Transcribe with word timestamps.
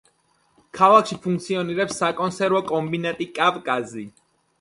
ქალაქში 0.77 1.17
ფუნქციონირებს 1.25 1.99
საკონსერვო 2.03 2.61
კომბინატი 2.71 3.29
„კავკაზი“. 3.37 4.07